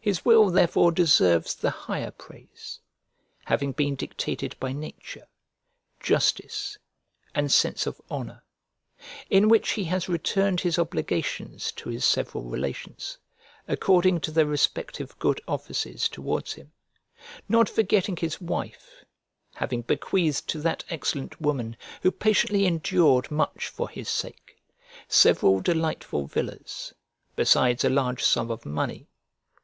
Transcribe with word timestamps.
His 0.00 0.24
will 0.24 0.50
therefore 0.50 0.90
deserves 0.92 1.54
the 1.54 1.70
higher 1.70 2.10
praise, 2.10 2.80
having 3.44 3.70
been 3.72 3.94
dictated 3.94 4.56
by 4.58 4.72
nature, 4.72 5.28
justice, 6.00 6.78
and 7.34 7.52
sense 7.52 7.86
of 7.86 8.00
honour; 8.10 8.42
in 9.28 9.48
which 9.48 9.72
he 9.72 9.84
has 9.84 10.08
returned 10.08 10.62
his 10.62 10.78
obligations 10.78 11.70
to 11.72 11.88
his 11.90 12.04
several 12.04 12.44
relations, 12.44 13.18
according 13.68 14.20
to 14.20 14.32
their 14.32 14.46
respective 14.46 15.16
good 15.20 15.40
offices 15.46 16.08
towards 16.08 16.54
him, 16.54 16.72
not 17.48 17.68
forgetting 17.68 18.16
his 18.16 18.40
wife, 18.40 19.04
having 19.54 19.82
bequeathed 19.82 20.48
to 20.48 20.58
that 20.60 20.82
excellent 20.88 21.40
woman, 21.40 21.76
who 22.02 22.10
patiently 22.10 22.64
endured 22.66 23.30
much 23.30 23.68
for 23.68 23.88
his 23.88 24.08
sake, 24.08 24.56
several 25.06 25.60
delightful 25.60 26.26
villas, 26.26 26.92
besides 27.36 27.84
a 27.84 27.90
large 27.90 28.24
sum 28.24 28.50
of 28.50 28.66
money. 28.66 29.06